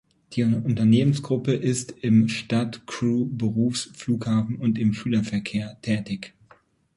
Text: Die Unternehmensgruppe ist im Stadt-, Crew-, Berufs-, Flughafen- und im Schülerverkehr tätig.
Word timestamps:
Die 0.33 0.41
Unternehmensgruppe 0.43 1.53
ist 1.53 1.91
im 2.01 2.27
Stadt-, 2.27 2.87
Crew-, 2.87 3.27
Berufs-, 3.29 3.91
Flughafen- 3.93 4.55
und 4.57 4.79
im 4.79 4.95
Schülerverkehr 4.95 5.77
tätig. 5.83 6.33